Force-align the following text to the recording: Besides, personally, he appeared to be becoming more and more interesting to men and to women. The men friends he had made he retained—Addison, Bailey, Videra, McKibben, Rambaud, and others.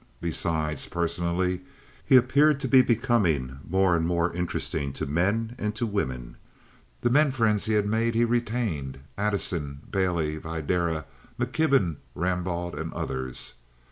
Besides, 0.19 0.87
personally, 0.87 1.61
he 2.03 2.15
appeared 2.15 2.59
to 2.61 2.67
be 2.67 2.81
becoming 2.81 3.59
more 3.69 3.95
and 3.95 4.03
more 4.03 4.33
interesting 4.33 4.93
to 4.93 5.05
men 5.05 5.55
and 5.59 5.75
to 5.75 5.85
women. 5.85 6.37
The 7.01 7.11
men 7.11 7.29
friends 7.29 7.65
he 7.67 7.73
had 7.73 7.85
made 7.85 8.15
he 8.15 8.25
retained—Addison, 8.25 9.81
Bailey, 9.91 10.39
Videra, 10.39 11.05
McKibben, 11.39 11.97
Rambaud, 12.15 12.73
and 12.79 12.91
others. 12.95 13.53